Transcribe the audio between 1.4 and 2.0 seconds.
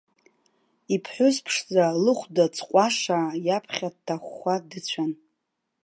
ԥшӡа